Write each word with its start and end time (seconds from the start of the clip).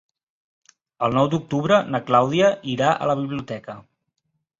El 1.07 1.17
nou 1.17 1.27
d'octubre 1.33 1.77
na 1.95 2.01
Clàudia 2.07 2.47
irà 2.77 2.89
a 3.05 3.11
la 3.13 3.17
biblioteca. 3.21 3.77